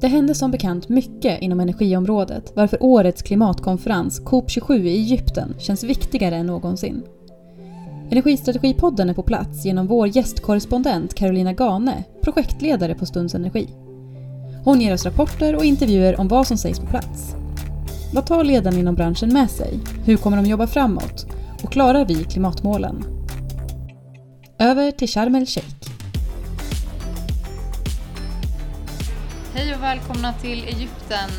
Det 0.00 0.08
hände 0.08 0.34
som 0.34 0.50
bekant 0.50 0.88
mycket 0.88 1.42
inom 1.42 1.60
energiområdet 1.60 2.52
varför 2.56 2.82
årets 2.82 3.22
klimatkonferens 3.22 4.20
COP27 4.20 4.84
i 4.84 4.88
Egypten 4.88 5.54
känns 5.58 5.84
viktigare 5.84 6.36
än 6.36 6.46
någonsin. 6.46 7.02
Energistrategipodden 8.10 9.10
är 9.10 9.14
på 9.14 9.22
plats 9.22 9.64
genom 9.64 9.86
vår 9.86 10.16
gästkorrespondent 10.16 11.14
Carolina 11.14 11.52
Gane, 11.52 12.04
projektledare 12.22 12.94
på 12.94 13.06
Stunds 13.06 13.34
Energi. 13.34 13.68
Hon 14.64 14.80
ger 14.80 14.94
oss 14.94 15.04
rapporter 15.04 15.56
och 15.56 15.64
intervjuer 15.64 16.20
om 16.20 16.28
vad 16.28 16.46
som 16.46 16.56
sägs 16.56 16.80
på 16.80 16.86
plats. 16.86 17.34
Vad 18.14 18.26
tar 18.26 18.44
ledarna 18.44 18.78
inom 18.78 18.94
branschen 18.94 19.32
med 19.32 19.50
sig? 19.50 19.80
Hur 20.04 20.16
kommer 20.16 20.36
de 20.36 20.46
jobba 20.46 20.66
framåt? 20.66 21.26
Och 21.62 21.72
klarar 21.72 22.04
vi 22.04 22.24
klimatmålen? 22.24 23.04
Över 24.58 24.90
till 24.90 25.08
Sharm 25.08 25.34
el-Sheikh. 25.34 25.99
Välkomna 29.90 30.32
till 30.32 30.64
Egypten 30.64 31.30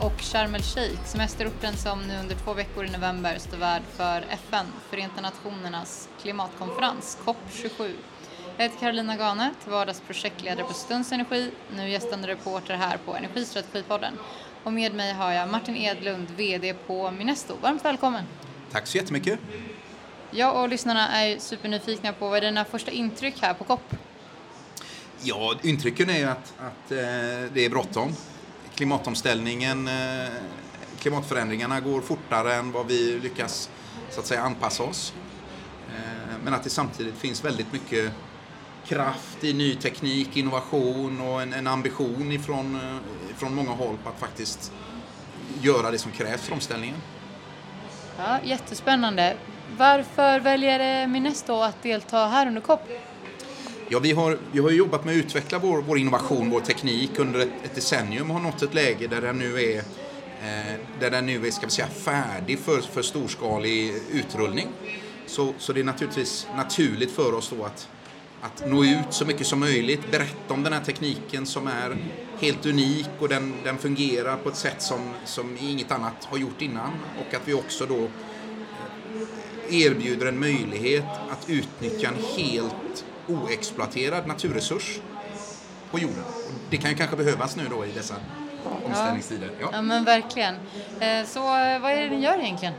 och 0.00 0.20
Sharm 0.20 0.54
el-Sheikh, 0.54 1.04
semesterorten 1.04 1.76
som 1.76 2.02
nu 2.02 2.18
under 2.18 2.34
två 2.34 2.54
veckor 2.54 2.84
i 2.84 2.90
november 2.90 3.38
står 3.38 3.56
värd 3.56 3.82
för 3.96 4.24
FN, 4.30 4.66
Förenta 4.90 5.20
Nationernas 5.20 6.08
klimatkonferens, 6.22 7.18
COP27. 7.24 7.92
Jag 8.56 8.64
heter 8.64 8.78
Carolina 8.78 9.16
Gane, 9.16 9.50
till 9.62 9.72
vardags 9.72 10.00
projektledare 10.00 10.66
på 10.66 10.72
Stunds 10.72 11.12
Energi, 11.12 11.50
nu 11.76 11.90
gästande 11.90 12.28
reporter 12.28 12.74
här 12.74 12.96
på 12.96 13.16
Energistrategipodden. 13.16 14.14
Och 14.64 14.72
med 14.72 14.94
mig 14.94 15.12
har 15.12 15.32
jag 15.32 15.48
Martin 15.48 15.76
Edlund, 15.76 16.30
VD 16.36 16.74
på 16.74 17.10
Minesto. 17.10 17.54
Varmt 17.62 17.84
välkommen! 17.84 18.24
Tack 18.72 18.86
så 18.86 18.98
jättemycket! 18.98 19.38
Jag 20.30 20.62
och 20.62 20.68
lyssnarna 20.68 21.08
är 21.08 21.38
supernyfikna 21.38 22.12
på 22.12 22.28
vad 22.28 22.36
är 22.36 22.40
dina 22.40 22.64
första 22.64 22.90
intryck 22.90 23.42
här 23.42 23.54
på 23.54 23.64
COP? 23.64 23.94
Ja, 25.22 25.54
intrycken 25.62 26.10
är 26.10 26.26
att, 26.26 26.54
att 26.58 26.92
eh, 26.92 26.98
det 27.52 27.64
är 27.64 27.70
bråttom. 27.70 28.12
Klimatomställningen, 28.74 29.88
eh, 29.88 30.28
klimatförändringarna 30.98 31.80
går 31.80 32.00
fortare 32.00 32.54
än 32.54 32.72
vad 32.72 32.86
vi 32.86 33.18
lyckas 33.20 33.70
så 34.10 34.20
att 34.20 34.26
säga 34.26 34.40
anpassa 34.40 34.82
oss. 34.82 35.14
Eh, 35.88 36.36
men 36.44 36.54
att 36.54 36.64
det 36.64 36.70
samtidigt 36.70 37.14
finns 37.14 37.44
väldigt 37.44 37.72
mycket 37.72 38.12
kraft 38.86 39.44
i 39.44 39.52
ny 39.52 39.74
teknik, 39.74 40.36
innovation 40.36 41.20
och 41.20 41.42
en, 41.42 41.52
en 41.52 41.66
ambition 41.66 42.32
ifrån, 42.32 42.74
eh, 42.74 43.30
ifrån 43.30 43.54
många 43.54 43.70
håll 43.70 43.96
på 44.02 44.08
att 44.08 44.18
faktiskt 44.18 44.72
göra 45.60 45.90
det 45.90 45.98
som 45.98 46.12
krävs 46.12 46.42
för 46.42 46.52
omställningen. 46.52 46.96
Ja, 48.18 48.38
jättespännande. 48.44 49.36
Varför 49.78 50.40
väljer 50.40 51.02
eh, 51.02 51.08
Minesto 51.08 51.60
att 51.60 51.82
delta 51.82 52.26
här 52.26 52.46
under 52.46 52.60
COP? 52.60 52.80
Ja, 53.88 53.98
vi 53.98 54.12
har, 54.12 54.38
vi 54.52 54.60
har 54.60 54.70
jobbat 54.70 55.04
med 55.04 55.14
att 55.14 55.24
utveckla 55.24 55.58
vår, 55.58 55.82
vår 55.82 55.98
innovation, 55.98 56.50
vår 56.50 56.60
teknik 56.60 57.18
under 57.18 57.40
ett, 57.40 57.48
ett 57.64 57.74
decennium 57.74 58.30
och 58.30 58.36
har 58.36 58.42
nått 58.42 58.62
ett 58.62 58.74
läge 58.74 59.06
där 59.06 59.20
den 59.20 59.38
nu 59.38 59.62
är, 59.62 59.78
eh, 59.78 60.80
där 61.00 61.10
den 61.10 61.26
nu 61.26 61.46
är 61.46 61.50
ska 61.50 61.66
vi 61.66 61.72
säga, 61.72 61.88
färdig 61.88 62.58
för, 62.58 62.80
för 62.80 63.02
storskalig 63.02 63.94
utrullning. 64.12 64.68
Så, 65.26 65.54
så 65.58 65.72
det 65.72 65.80
är 65.80 65.84
naturligtvis 65.84 66.46
naturligt 66.56 67.10
för 67.10 67.34
oss 67.34 67.52
då 67.56 67.64
att, 67.64 67.88
att 68.40 68.70
nå 68.70 68.84
ut 68.84 69.06
så 69.10 69.24
mycket 69.24 69.46
som 69.46 69.60
möjligt, 69.60 70.10
berätta 70.10 70.54
om 70.54 70.62
den 70.62 70.72
här 70.72 70.84
tekniken 70.84 71.46
som 71.46 71.66
är 71.66 71.96
helt 72.40 72.66
unik 72.66 73.10
och 73.18 73.28
den, 73.28 73.54
den 73.64 73.78
fungerar 73.78 74.36
på 74.36 74.48
ett 74.48 74.56
sätt 74.56 74.82
som, 74.82 75.00
som 75.24 75.56
inget 75.60 75.92
annat 75.92 76.24
har 76.24 76.38
gjort 76.38 76.62
innan 76.62 76.90
och 77.20 77.34
att 77.34 77.48
vi 77.48 77.54
också 77.54 77.86
då 77.86 78.04
eh, 78.04 78.10
erbjuder 79.70 80.26
en 80.26 80.40
möjlighet 80.40 81.04
att 81.30 81.50
utnyttja 81.50 82.08
en 82.08 82.24
helt 82.36 83.04
oexploaterad 83.28 84.26
naturresurs 84.26 85.00
på 85.90 85.98
jorden. 85.98 86.24
Och 86.46 86.52
det 86.70 86.76
kan 86.76 86.90
ju 86.90 86.96
kanske 86.96 87.16
behövas 87.16 87.56
nu 87.56 87.62
då 87.70 87.84
i 87.84 87.92
dessa 87.92 88.14
omställningstider. 88.86 89.50
Ja, 89.60 89.68
ja 89.72 89.82
men 89.82 90.04
verkligen. 90.04 90.54
Eh, 91.00 91.26
så 91.26 91.38
eh, 91.38 91.80
vad 91.80 91.92
är 91.92 92.00
det 92.00 92.10
ni 92.10 92.20
gör 92.20 92.38
egentligen? 92.38 92.74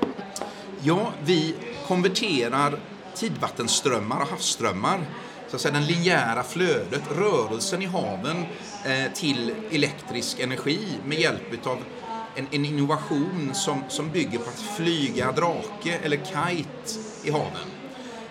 Ja, 0.82 1.14
vi 1.24 1.56
konverterar 1.88 2.80
tidvattenströmmar 3.16 4.22
och 4.22 4.28
havsströmmar, 4.28 5.00
så 5.48 5.56
att 5.56 5.62
säga 5.62 5.74
den 5.74 5.86
linjära 5.86 6.44
flödet, 6.44 7.02
rörelsen 7.18 7.82
i 7.82 7.86
haven, 7.86 8.46
eh, 8.86 9.12
till 9.14 9.56
elektrisk 9.72 10.40
energi 10.40 10.80
med 11.06 11.20
hjälp 11.20 11.68
av 11.68 11.78
en, 12.36 12.48
en, 12.52 12.66
innovation 12.66 13.50
som, 13.54 13.84
som 13.88 14.10
bygger 14.10 14.40
på 14.40 14.50
att 14.50 14.62
flyga 14.78 15.32
drake 15.32 16.00
eller 16.04 16.18
kite 16.18 17.00
i 17.24 17.32
haven. 17.32 17.77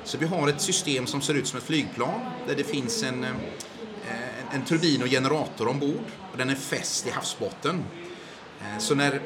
Så 0.06 0.18
vi 0.18 0.26
har 0.26 0.48
ett 0.48 0.60
system 0.60 1.06
som 1.06 1.20
ser 1.20 1.34
ut 1.34 1.46
som 1.46 1.58
ett 1.58 1.64
flygplan 1.64 2.20
där 2.46 2.54
det 2.54 2.64
finns 2.64 3.02
en, 3.02 3.24
en, 3.24 3.36
en 4.52 4.64
turbin 4.64 5.02
och 5.02 5.08
generator 5.08 5.68
ombord 5.68 6.04
och 6.32 6.38
den 6.38 6.50
är 6.50 6.54
fäst 6.54 7.06
i 7.06 7.10
havsbotten. 7.10 7.84
Så 8.78 8.94
när 8.94 9.20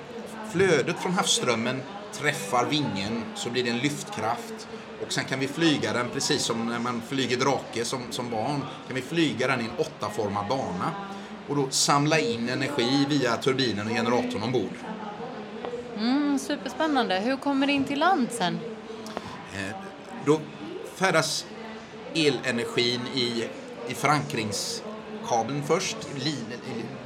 flödet 0.53 0.99
från 0.99 1.13
havsströmmen 1.13 1.83
träffar 2.13 2.67
vingen 2.71 3.23
så 3.35 3.51
blir 3.51 3.65
det 3.65 3.71
en 3.71 3.79
lyftkraft 3.79 4.69
och 5.07 5.13
sen 5.13 5.25
kan 5.25 5.41
vi 5.41 5.49
flyga 5.49 5.93
den 5.93 6.09
precis 6.09 6.43
som 6.43 6.67
när 6.67 6.79
man 6.79 7.03
flyger 7.09 7.37
drake 7.37 7.85
som, 7.85 8.01
som 8.11 8.31
barn. 8.31 8.61
kan 8.87 8.97
vi 8.97 9.03
flyga 9.03 9.47
den 9.47 9.61
i 9.61 9.65
en 9.65 9.79
åttaformad 9.79 10.49
bana 10.49 10.91
och 11.49 11.57
då 11.57 11.67
samla 11.71 12.19
in 12.19 12.49
energi 12.49 13.07
via 13.09 13.37
turbinen 13.37 13.87
och 13.87 13.93
generatorn 13.93 14.43
ombord. 14.43 14.75
Mm, 15.97 16.39
superspännande. 16.39 17.21
Hur 17.21 17.37
kommer 17.37 17.67
det 17.67 17.73
in 17.73 17.85
till 17.85 17.99
land 17.99 18.29
sen? 18.31 18.59
Eh, 19.55 19.77
då 20.25 20.41
färdas 21.00 21.47
elenergin 22.15 23.00
i, 23.15 23.44
i 23.88 23.94
förankringskabeln 23.94 25.62
först, 25.66 25.97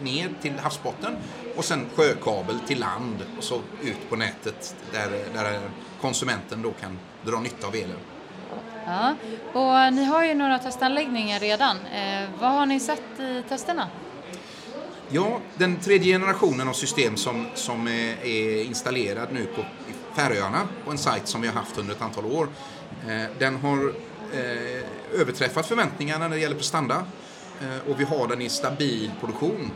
ner 0.02 0.30
till 0.42 0.58
havsbotten 0.58 1.16
och 1.56 1.64
sen 1.64 1.86
sjökabel 1.94 2.58
till 2.66 2.80
land 2.80 3.16
och 3.38 3.44
så 3.44 3.60
ut 3.82 4.10
på 4.10 4.16
nätet 4.16 4.76
där, 4.92 5.10
där 5.34 5.60
konsumenten 6.00 6.62
då 6.62 6.72
kan 6.72 6.98
dra 7.24 7.40
nytta 7.40 7.66
av 7.66 7.74
elen. 7.74 7.98
Ja, 8.86 9.14
och 9.52 9.94
ni 9.94 10.04
har 10.04 10.24
ju 10.24 10.34
några 10.34 10.58
testanläggningar 10.58 11.40
redan. 11.40 11.76
Eh, 11.86 12.28
vad 12.40 12.50
har 12.50 12.66
ni 12.66 12.80
sett 12.80 13.20
i 13.20 13.42
testerna? 13.48 13.88
Ja, 15.10 15.40
den 15.54 15.76
tredje 15.80 16.12
generationen 16.12 16.68
av 16.68 16.72
system 16.72 17.16
som, 17.16 17.46
som 17.54 17.86
är, 17.86 18.26
är 18.26 18.64
installerad 18.64 19.28
nu 19.32 19.46
på 19.46 19.64
Färöarna 20.14 20.68
på 20.84 20.90
en 20.90 20.98
sajt 20.98 21.28
som 21.28 21.40
vi 21.40 21.48
har 21.48 21.54
haft 21.54 21.78
under 21.78 21.94
ett 21.94 22.02
antal 22.02 22.24
år. 22.24 22.48
Eh, 23.08 23.30
den 23.38 23.56
har 23.56 23.92
eh, 24.32 25.20
överträffat 25.20 25.66
förväntningarna 25.66 26.28
när 26.28 26.36
det 26.36 26.42
gäller 26.42 26.56
prestanda 26.56 27.06
eh, 27.60 27.90
och 27.90 28.00
vi 28.00 28.04
har 28.04 28.28
den 28.28 28.42
i 28.42 28.48
stabil 28.48 29.10
produktion. 29.20 29.70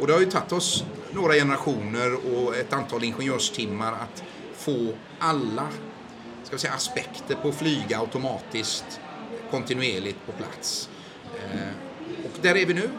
Och 0.00 0.06
det 0.06 0.12
har 0.12 0.20
ju 0.20 0.30
tagit 0.30 0.52
oss 0.52 0.84
några 1.10 1.32
generationer 1.32 2.34
och 2.34 2.56
ett 2.56 2.72
antal 2.72 3.04
ingenjörstimmar 3.04 3.92
att 3.92 4.22
få 4.56 4.92
alla 5.18 5.68
ska 6.44 6.56
vi 6.56 6.58
säga, 6.58 6.72
aspekter 6.72 7.34
på 7.34 7.48
att 7.48 7.54
flyga 7.54 7.98
automatiskt 7.98 9.00
kontinuerligt 9.50 10.26
på 10.26 10.32
plats. 10.32 10.88
Och 12.24 12.38
där 12.42 12.56
är 12.56 12.66
vi 12.66 12.74
nu. 12.74 12.90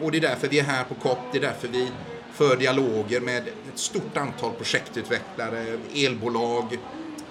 Och 0.00 0.10
det 0.12 0.18
är 0.18 0.20
därför 0.20 0.48
vi 0.48 0.58
är 0.58 0.64
här 0.64 0.84
på 0.84 0.94
COP, 0.94 1.18
det 1.32 1.38
är 1.38 1.42
därför 1.42 1.68
vi 1.68 1.88
för 2.32 2.56
dialoger 2.56 3.20
med 3.20 3.48
ett 3.48 3.78
stort 3.78 4.16
antal 4.16 4.52
projektutvecklare, 4.52 5.78
elbolag 5.94 6.78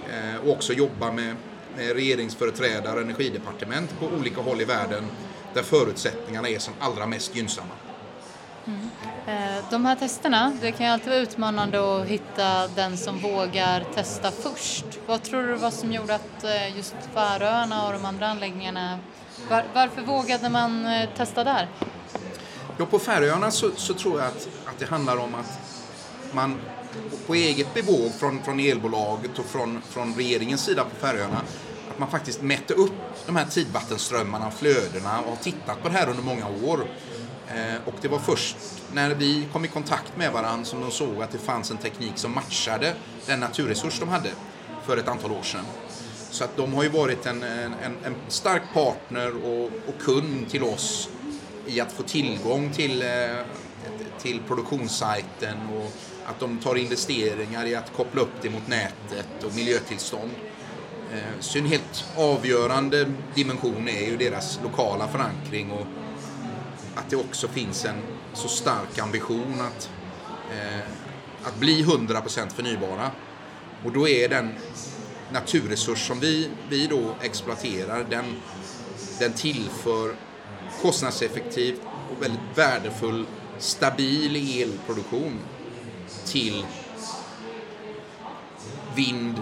eh, 0.09 0.41
och 0.45 0.51
också 0.51 0.73
jobba 0.73 1.11
med, 1.11 1.35
med 1.77 1.93
regeringsföreträdare 1.93 2.95
och 2.95 3.01
energidepartement 3.01 3.99
på 3.99 4.05
olika 4.05 4.41
håll 4.41 4.61
i 4.61 4.65
världen 4.65 5.03
där 5.53 5.63
förutsättningarna 5.63 6.49
är 6.49 6.59
som 6.59 6.73
allra 6.79 7.05
mest 7.05 7.35
gynnsamma. 7.35 7.73
Mm. 8.65 8.89
Eh, 9.27 9.63
de 9.69 9.85
här 9.85 9.95
testerna, 9.95 10.57
det 10.61 10.71
kan 10.71 10.85
ju 10.85 10.91
alltid 10.91 11.09
vara 11.09 11.19
utmanande 11.19 12.01
att 12.01 12.07
hitta 12.07 12.67
den 12.67 12.97
som 12.97 13.19
vågar 13.19 13.83
testa 13.93 14.31
först. 14.31 14.85
Vad 15.07 15.23
tror 15.23 15.47
du 15.47 15.55
var 15.55 15.71
som 15.71 15.91
gjorde 15.91 16.15
att 16.15 16.43
eh, 16.43 16.77
just 16.77 16.95
Färöarna 17.13 17.87
och 17.87 17.93
de 17.93 18.05
andra 18.05 18.27
anläggningarna, 18.27 18.99
var, 19.49 19.63
varför 19.73 20.01
vågade 20.01 20.49
man 20.49 20.87
testa 21.17 21.43
där? 21.43 21.67
Ja, 22.81 22.85
på 22.85 22.99
Färöarna 22.99 23.51
så, 23.51 23.71
så, 23.75 23.93
tror 23.93 24.19
jag 24.19 24.27
att, 24.27 24.47
att 24.65 24.79
det 24.79 24.85
handlar 24.85 25.17
om 25.17 25.35
att 25.35 25.59
man 26.31 26.57
på 27.27 27.35
eget 27.35 27.73
bevåg 27.73 28.11
från, 28.19 28.43
från 28.43 28.59
elbolaget 28.59 29.39
och 29.39 29.45
från, 29.45 29.81
från 29.81 30.13
regeringens 30.15 30.65
sida 30.65 30.83
på 30.83 30.95
Färöarna 31.05 31.41
att 31.89 31.99
man 31.99 32.11
faktiskt 32.11 32.41
mätte 32.41 32.73
upp 32.73 32.93
de 33.25 33.35
här 33.35 33.45
tidvattenströmmarna, 33.45 34.51
flödena 34.51 35.19
och 35.19 35.29
har 35.29 35.35
tittat 35.35 35.83
på 35.83 35.89
det 35.89 35.93
här 35.93 36.09
under 36.09 36.23
många 36.23 36.47
år. 36.47 36.85
Eh, 37.47 37.75
och 37.85 37.93
det 38.01 38.07
var 38.07 38.19
först 38.19 38.57
när 38.93 39.15
vi 39.15 39.47
kom 39.53 39.65
i 39.65 39.67
kontakt 39.67 40.17
med 40.17 40.31
varandra 40.31 40.65
som 40.65 40.81
de 40.81 40.91
såg 40.91 41.23
att 41.23 41.31
det 41.31 41.37
fanns 41.37 41.71
en 41.71 41.77
teknik 41.77 42.13
som 42.15 42.35
matchade 42.35 42.93
den 43.25 43.39
naturresurs 43.39 43.99
de 43.99 44.09
hade 44.09 44.29
för 44.85 44.97
ett 44.97 45.07
antal 45.07 45.31
år 45.31 45.43
sedan. 45.43 45.65
Så 46.31 46.43
att 46.43 46.57
de 46.57 46.73
har 46.73 46.83
ju 46.83 46.89
varit 46.89 47.25
en, 47.25 47.43
en, 47.43 47.73
en 48.03 48.15
stark 48.27 48.63
partner 48.73 49.45
och, 49.45 49.65
och 49.65 50.01
kund 50.01 50.49
till 50.49 50.63
oss 50.63 51.09
i 51.71 51.79
att 51.79 51.91
få 51.91 52.03
tillgång 52.03 52.73
till, 52.73 53.01
eh, 53.01 53.37
till 54.21 54.39
produktionssajten 54.47 55.57
och 55.75 55.91
att 56.25 56.39
de 56.39 56.57
tar 56.57 56.75
investeringar 56.75 57.65
i 57.65 57.75
att 57.75 57.93
koppla 57.93 58.21
upp 58.21 58.41
det 58.41 58.49
mot 58.49 58.67
nätet 58.67 59.43
och 59.43 59.55
miljötillstånd. 59.55 60.31
Eh, 61.13 61.39
så 61.39 61.57
en 61.57 61.65
helt 61.65 62.05
avgörande 62.17 63.11
dimension 63.35 63.87
är 63.89 64.09
ju 64.09 64.17
deras 64.17 64.59
lokala 64.63 65.07
förankring 65.07 65.71
och 65.71 65.85
att 66.95 67.09
det 67.09 67.15
också 67.15 67.47
finns 67.47 67.85
en 67.85 68.01
så 68.33 68.47
stark 68.47 68.99
ambition 68.99 69.61
att, 69.61 69.89
eh, 70.51 70.87
att 71.43 71.59
bli 71.59 71.81
100% 71.83 72.53
förnybara. 72.53 73.11
Och 73.85 73.91
då 73.91 74.07
är 74.07 74.29
den 74.29 74.55
naturresurs 75.31 76.07
som 76.07 76.19
vi, 76.19 76.49
vi 76.69 76.87
då 76.87 77.15
exploaterar, 77.21 78.05
den, 78.09 78.25
den 79.19 79.33
tillför 79.33 80.15
kostnadseffektiv 80.81 81.75
och 82.11 82.23
väldigt 82.23 82.39
värdefull, 82.55 83.25
stabil 83.57 84.61
elproduktion 84.61 85.39
till 86.25 86.65
vind 88.95 89.41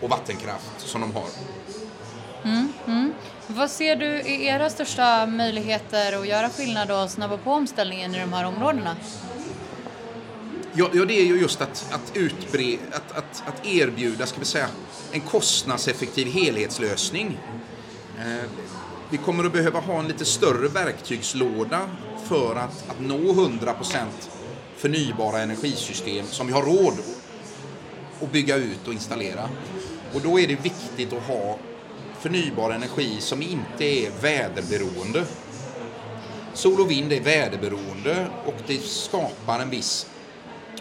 och 0.00 0.10
vattenkraft 0.10 0.72
som 0.78 1.00
de 1.00 1.14
har. 1.14 1.28
Mm, 2.44 2.72
mm. 2.86 3.12
Vad 3.46 3.70
ser 3.70 3.96
du 3.96 4.06
är 4.06 4.26
era 4.26 4.70
största 4.70 5.26
möjligheter 5.26 6.20
att 6.20 6.28
göra 6.28 6.48
skillnad 6.48 6.90
och 6.90 7.10
snabba 7.10 7.36
på 7.36 7.52
omställningen 7.52 8.14
i 8.14 8.20
de 8.20 8.32
här 8.32 8.44
områdena? 8.44 8.96
Ja, 10.72 10.90
ja 10.92 11.04
det 11.04 11.20
är 11.20 11.24
ju 11.24 11.40
just 11.40 11.60
att, 11.60 11.86
att, 11.92 12.16
utbre, 12.16 12.78
att, 12.92 13.18
att, 13.18 13.42
att 13.46 13.66
erbjuda 13.66 14.26
ska 14.26 14.38
vi 14.38 14.44
säga, 14.44 14.68
en 15.12 15.20
kostnadseffektiv 15.20 16.26
helhetslösning. 16.26 17.38
Vi 19.12 19.18
kommer 19.18 19.44
att 19.44 19.52
behöva 19.52 19.80
ha 19.80 19.98
en 19.98 20.08
lite 20.08 20.24
större 20.24 20.68
verktygslåda 20.68 21.90
för 22.24 22.56
att, 22.56 22.90
att 22.90 23.00
nå 23.00 23.16
100% 23.16 24.04
förnybara 24.76 25.38
energisystem 25.38 26.26
som 26.26 26.46
vi 26.46 26.52
har 26.52 26.62
råd 26.62 26.94
att 28.22 28.32
bygga 28.32 28.56
ut 28.56 28.86
och 28.86 28.92
installera. 28.92 29.48
Och 30.14 30.20
då 30.20 30.40
är 30.40 30.46
det 30.46 30.54
viktigt 30.54 31.12
att 31.12 31.22
ha 31.22 31.58
förnybar 32.20 32.70
energi 32.70 33.16
som 33.20 33.42
inte 33.42 33.84
är 33.84 34.10
väderberoende. 34.22 35.24
Sol 36.54 36.80
och 36.80 36.90
vind 36.90 37.12
är 37.12 37.20
väderberoende 37.20 38.26
och 38.46 38.56
det 38.66 38.82
skapar 38.82 39.60
en 39.60 39.70
viss 39.70 40.06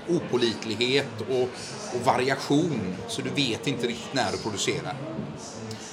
opolitlighet 0.10 1.22
och, 1.30 1.50
och 1.96 2.06
variation 2.06 2.96
så 3.08 3.22
du 3.22 3.30
vet 3.30 3.68
inte 3.68 3.88
riktigt 3.88 4.14
när 4.14 4.32
du 4.32 4.38
producerar. 4.38 4.96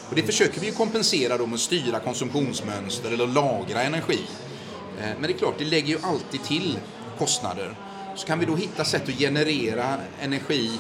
Och 0.09 0.15
det 0.15 0.23
försöker 0.23 0.61
vi 0.61 0.71
kompensera 0.71 1.39
då 1.39 1.47
med 1.47 1.55
att 1.55 1.61
styra 1.61 2.01
konsumtionsmönster 2.01 3.13
eller 3.13 3.27
lagra 3.27 3.83
energi. 3.83 4.21
Eh, 5.01 5.05
men 5.21 5.23
det 5.23 5.33
är 5.33 5.39
klart, 5.39 5.55
det 5.59 5.65
lägger 5.65 5.89
ju 5.89 5.99
alltid 6.03 6.43
till 6.43 6.79
kostnader. 7.19 7.75
Så 8.17 8.27
kan 8.27 8.39
vi 8.39 8.47
då 8.47 8.57
hitta 8.57 8.85
sätt 8.85 9.09
att 9.09 9.19
generera 9.19 9.97
energi 10.21 10.71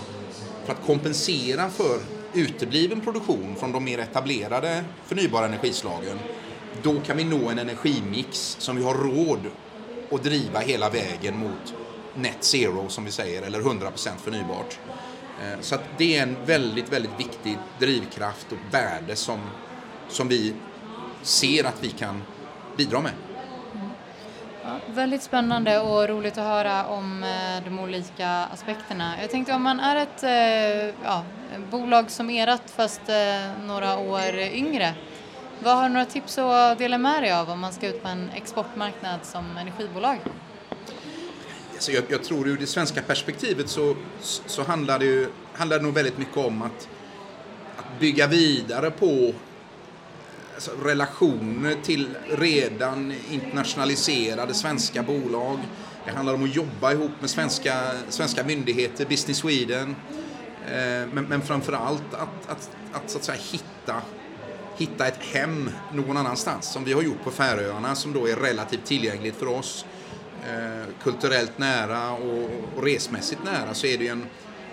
för 0.64 0.72
att 0.72 0.86
kompensera 0.86 1.70
för 1.70 1.98
utebliven 2.34 3.00
produktion 3.00 3.56
från 3.56 3.72
de 3.72 3.84
mer 3.84 3.98
etablerade 3.98 4.84
förnybara 5.06 5.46
energislagen, 5.46 6.18
då 6.82 7.00
kan 7.00 7.16
vi 7.16 7.24
nå 7.24 7.48
en 7.48 7.58
energimix 7.58 8.56
som 8.60 8.76
vi 8.76 8.82
har 8.82 8.94
råd 8.94 9.40
att 10.10 10.22
driva 10.22 10.60
hela 10.60 10.90
vägen 10.90 11.38
mot 11.38 11.74
net 12.14 12.44
zero 12.44 12.88
som 12.88 13.04
vi 13.04 13.10
säger, 13.10 13.42
eller 13.42 13.60
100% 13.60 13.92
förnybart. 14.16 14.78
Eh, 15.42 15.60
så 15.60 15.74
att 15.74 15.82
det 15.96 16.18
är 16.18 16.22
en 16.22 16.36
väldigt, 16.44 16.92
väldigt 16.92 17.20
viktig 17.20 17.58
drivkraft 17.78 18.52
och 18.52 18.74
värde 18.74 19.16
som, 19.16 19.40
som 20.08 20.28
vi 20.28 20.54
ser 21.22 21.64
att 21.64 21.84
vi 21.84 21.90
kan 21.90 22.22
bidra 22.76 23.00
med. 23.00 23.12
Ja, 24.64 24.70
väldigt 24.86 25.22
spännande 25.22 25.80
och 25.80 26.08
roligt 26.08 26.38
att 26.38 26.44
höra 26.44 26.86
om 26.86 27.22
eh, 27.22 27.64
de 27.64 27.78
olika 27.78 28.28
aspekterna. 28.28 29.20
Jag 29.20 29.30
tänkte 29.30 29.52
om 29.54 29.62
man 29.62 29.80
är 29.80 29.96
ett 29.96 30.22
eh, 30.22 30.94
ja, 31.04 31.24
bolag 31.70 32.10
som 32.10 32.30
erat 32.30 32.70
fast 32.70 33.00
några 33.62 33.98
år 33.98 34.38
yngre, 34.38 34.94
vad 35.60 35.76
har 35.76 35.82
du 35.82 35.88
några 35.88 36.06
tips 36.06 36.38
att 36.38 36.78
dela 36.78 36.98
med 36.98 37.22
dig 37.22 37.32
av 37.32 37.50
om 37.50 37.60
man 37.60 37.72
ska 37.72 37.88
ut 37.88 38.02
på 38.02 38.08
en 38.08 38.30
exportmarknad 38.34 39.20
som 39.22 39.56
energibolag? 39.56 40.18
Alltså 41.78 41.92
jag, 41.92 42.04
jag 42.08 42.24
tror 42.24 42.48
ur 42.48 42.56
det 42.56 42.66
svenska 42.66 43.02
perspektivet 43.02 43.68
så, 43.68 43.96
så 44.20 44.62
handlar, 44.62 44.98
det 44.98 45.04
ju, 45.04 45.26
handlar 45.52 45.78
det 45.78 45.82
nog 45.82 45.94
väldigt 45.94 46.18
mycket 46.18 46.36
om 46.36 46.62
att, 46.62 46.88
att 47.76 48.00
bygga 48.00 48.26
vidare 48.26 48.90
på 48.90 49.34
alltså, 50.54 50.70
relationer 50.82 51.76
till 51.82 52.08
redan 52.28 53.14
internationaliserade 53.30 54.54
svenska 54.54 55.02
bolag. 55.02 55.58
Det 56.04 56.10
handlar 56.10 56.34
om 56.34 56.44
att 56.44 56.54
jobba 56.54 56.92
ihop 56.92 57.10
med 57.20 57.30
svenska, 57.30 57.90
svenska 58.08 58.44
myndigheter, 58.44 59.06
Business 59.06 59.38
Sweden. 59.38 59.96
Eh, 60.66 61.08
men, 61.12 61.26
men 61.28 61.42
framför 61.42 61.72
allt 61.72 62.14
att, 62.14 62.48
att, 62.50 62.70
att, 62.92 63.10
så 63.10 63.18
att 63.18 63.24
säga, 63.24 63.38
hitta, 63.52 64.02
hitta 64.76 65.06
ett 65.06 65.22
hem 65.22 65.70
någon 65.92 66.16
annanstans. 66.16 66.72
Som 66.72 66.84
vi 66.84 66.92
har 66.92 67.02
gjort 67.02 67.24
på 67.24 67.30
Färöarna 67.30 67.94
som 67.94 68.12
då 68.12 68.28
är 68.28 68.36
relativt 68.36 68.84
tillgängligt 68.84 69.36
för 69.36 69.48
oss. 69.48 69.84
Eh, 70.46 70.86
kulturellt 71.02 71.58
nära 71.58 72.10
och, 72.10 72.50
och 72.76 72.82
resmässigt 72.84 73.44
nära 73.44 73.74
så 73.74 73.86
är 73.86 73.98
det 73.98 74.08
en, 74.08 74.26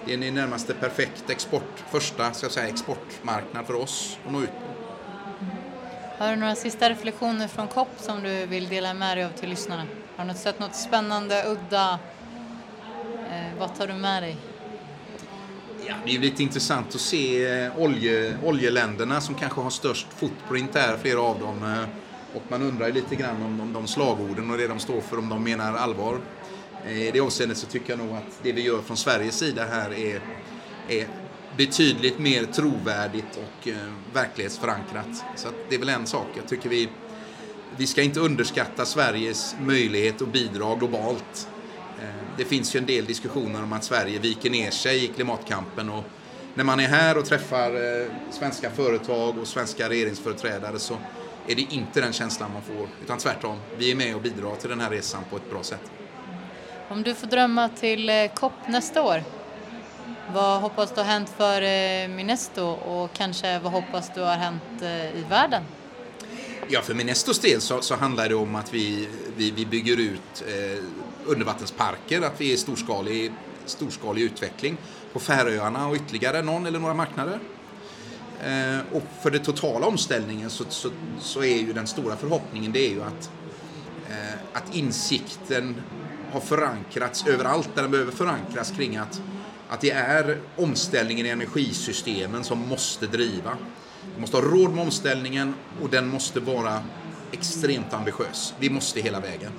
det 0.06 0.14
är 0.14 0.24
en 0.24 0.36
närmaste 0.36 0.74
perfekt 0.74 1.30
export, 1.30 1.84
första 1.92 2.34
ska 2.34 2.50
säga, 2.50 2.68
exportmarknad 2.68 3.66
för 3.66 3.74
oss 3.74 4.18
att 4.26 4.32
nå 4.32 4.42
ut 4.42 4.50
på. 4.50 4.76
Har 6.18 6.30
du 6.30 6.36
några 6.36 6.56
sista 6.56 6.90
reflektioner 6.90 7.48
från 7.48 7.68
COP 7.68 7.88
som 7.98 8.24
du 8.24 8.46
vill 8.46 8.70
dela 8.70 8.94
med 8.94 9.18
dig 9.18 9.26
av 9.26 9.30
till 9.30 9.50
lyssnarna? 9.50 9.84
Har 10.16 10.26
du 10.26 10.34
sett 10.34 10.60
något 10.60 10.76
spännande, 10.76 11.44
udda? 11.48 12.00
Eh, 13.32 13.60
vad 13.60 13.76
tar 13.76 13.88
du 13.88 13.94
med 13.94 14.24
dig? 14.24 14.38
Ja, 15.88 15.94
det 16.06 16.16
är 16.16 16.20
lite 16.20 16.44
intressant 16.44 16.96
att 16.96 17.02
se 17.02 17.46
eh, 17.46 17.78
olje, 17.78 18.38
oljeländerna 18.44 19.22
som 19.22 19.36
kanske 19.36 19.62
har 19.62 19.70
störst 19.70 20.08
footprint 20.16 20.74
där, 20.74 20.98
flera 20.98 21.22
av 21.22 21.40
dem. 21.40 21.86
Och 22.36 22.44
man 22.48 22.62
undrar 22.62 22.88
ju 22.88 22.94
lite 22.94 23.16
grann 23.16 23.44
om, 23.44 23.60
om 23.62 23.74
de 23.74 23.88
slagorden 23.88 24.52
och 24.52 24.58
det 24.58 24.68
de 24.68 24.80
står 24.80 25.02
för, 25.02 25.20
om 25.20 25.30
de 25.30 25.44
menar 25.44 25.74
allvar. 25.74 26.20
Eh, 26.86 27.08
I 27.08 27.12
det 27.12 27.20
avseendet 27.20 27.58
så 27.58 27.68
tycker 27.68 27.90
jag 27.90 28.00
nog 28.00 28.16
att 28.16 28.40
det 28.44 28.52
vi 28.52 28.62
gör 28.62 28.82
från 28.82 28.98
Sveriges 28.98 29.38
sida 29.38 29.66
här 29.66 29.94
är, 29.94 30.22
är 30.90 31.08
betydligt 31.58 32.20
mer 32.20 32.46
trovärdigt 32.46 33.38
och 33.38 33.68
eh, 33.68 33.76
verklighetsförankrat. 34.14 35.26
Så 35.36 35.48
det 35.70 35.76
är 35.76 35.80
väl 35.80 35.90
en 35.90 36.08
sak. 36.08 36.28
Jag 36.36 36.48
tycker 36.48 36.70
vi, 36.70 36.90
vi 37.78 37.88
ska 37.88 38.02
inte 38.02 38.20
underskatta 38.20 38.86
Sveriges 38.86 39.56
möjlighet 39.62 40.22
att 40.22 40.34
bidra 40.34 40.76
globalt. 40.76 41.48
Eh, 42.02 42.38
det 42.38 42.46
finns 42.46 42.76
ju 42.76 42.78
en 42.78 42.86
del 42.86 43.06
diskussioner 43.06 43.64
om 43.64 43.74
att 43.74 43.84
Sverige 43.84 44.20
viker 44.20 44.50
ner 44.50 44.72
sig 44.72 45.06
i 45.06 45.08
klimatkampen 45.08 45.90
och 45.90 46.04
när 46.54 46.64
man 46.64 46.80
är 46.80 46.88
här 46.88 47.18
och 47.18 47.26
träffar 47.26 47.72
eh, 47.72 48.08
svenska 48.32 48.70
företag 48.70 49.38
och 49.38 49.48
svenska 49.48 49.90
regeringsföreträdare 49.90 50.80
så 50.80 50.98
är 51.48 51.56
det 51.56 51.62
inte 51.62 52.02
den 52.02 52.14
känslan 52.14 52.54
man 52.54 52.62
får, 52.62 52.88
utan 53.04 53.18
tvärtom. 53.18 53.58
Vi 53.78 53.92
är 53.92 53.96
med 53.96 54.16
och 54.16 54.22
bidrar 54.22 54.56
till 54.56 54.70
den 54.70 54.80
här 54.80 54.90
resan 54.90 55.24
på 55.30 55.36
ett 55.36 55.50
bra 55.50 55.64
sätt. 55.64 55.92
Om 56.90 57.04
du 57.04 57.16
får 57.16 57.28
drömma 57.28 57.70
till 57.70 58.10
eh, 58.10 58.28
COP 58.34 58.54
nästa 58.68 59.04
år, 59.04 59.24
vad 60.34 60.62
hoppas 60.62 60.92
du 60.92 61.02
har 61.02 61.08
hänt 61.08 61.34
för 61.38 61.62
eh, 61.62 62.08
Minesto 62.08 62.64
och 62.64 63.14
kanske 63.14 63.60
vad 63.60 63.72
hoppas 63.72 64.12
du 64.16 64.22
har 64.22 64.36
hänt 64.36 64.82
eh, 64.82 65.20
i 65.20 65.26
världen? 65.30 65.64
Ja, 66.68 66.82
för 66.82 66.94
Minestos 66.94 67.40
del 67.40 67.62
så, 67.62 67.82
så 67.82 67.96
handlar 67.96 68.30
det 68.30 68.36
om 68.36 68.56
att 68.56 68.74
vi, 68.74 69.08
vi, 69.38 69.52
vi 69.52 69.66
bygger 69.66 70.00
ut 70.00 70.44
eh, 70.48 70.84
undervattensparker, 71.26 72.22
att 72.22 72.42
vi 72.42 72.54
är 72.54 72.58
storskalig, 72.58 73.32
storskalig 73.66 74.22
utveckling 74.22 74.78
på 75.14 75.20
Färöarna 75.20 75.88
och 75.88 75.96
ytterligare 75.96 76.42
någon 76.42 76.66
eller 76.66 76.80
några 76.80 76.94
marknader. 76.94 77.40
Eh, 78.44 78.80
och 78.92 79.04
för 79.22 79.32
den 79.32 79.44
totala 79.44 79.88
omställningen 79.88 80.50
så, 80.50 80.64
så, 80.70 80.90
så, 81.20 81.44
är 81.44 81.58
ju 81.58 81.74
den 81.74 81.88
stora 81.88 82.16
förhoppningen 82.16 82.72
det 82.72 82.88
är 82.88 82.90
ju 82.90 83.04
att, 83.04 83.30
eh, 84.10 84.40
att 84.54 84.76
insikten 84.76 85.76
har 86.32 86.40
förankrats 86.40 87.28
överallt 87.28 87.70
där 87.76 87.82
den 87.82 87.92
behöver 87.92 88.12
förankras 88.12 88.72
kring 88.72 88.98
att, 88.98 89.22
att 89.70 89.82
det 89.82 89.92
är 89.92 90.40
omställningen 90.56 91.26
i 91.26 91.30
energisystemen 91.30 92.44
som 92.44 92.68
måste 92.68 93.08
driva. 93.08 93.58
Vi 94.16 94.22
måste 94.22 94.38
ha 94.38 94.44
råd 94.44 94.72
med 94.72 94.84
omställningen 94.84 95.54
och 95.82 95.90
den 95.90 96.08
måste 96.08 96.40
vara 96.40 96.84
extremt 97.32 97.94
ambitiös. 97.94 98.54
Vi 98.60 98.70
måste 98.70 99.02
hela 99.02 99.20
vägen. 99.20 99.52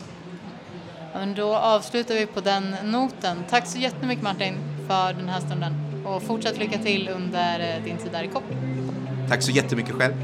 Ja, 1.12 1.18
men 1.18 1.34
då 1.34 1.54
avslutar 1.54 2.14
vi 2.14 2.26
på 2.26 2.40
den 2.40 2.76
noten. 2.84 3.44
Tack 3.50 3.66
så 3.66 3.78
jättemycket 3.78 4.24
Martin 4.24 4.58
för 4.88 5.12
den 5.12 5.28
här 5.28 5.40
stunden 5.40 5.85
och 6.06 6.22
fortsatt 6.22 6.58
lycka 6.58 6.78
till 6.78 7.08
under 7.08 7.60
eh, 7.60 7.84
din 7.84 7.96
tid 7.96 8.12
där 8.12 8.22
i 8.22 8.28
COP. 8.28 8.44
Tack 9.28 9.42
så 9.42 9.50
jättemycket 9.50 9.94
själv. 9.94 10.14